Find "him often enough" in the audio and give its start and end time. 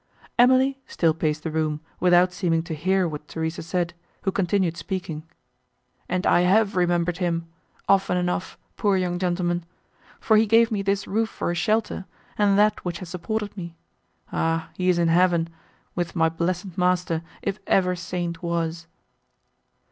7.19-8.57